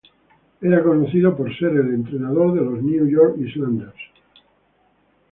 Era 0.61 0.81
conocido 0.81 1.37
por 1.37 1.55
ser 1.55 1.73
el 1.73 1.93
entrenador 1.93 2.55
de 2.55 2.61
los 2.61 2.81
New 2.81 3.07
York 3.07 3.35
Islanders. 3.37 3.93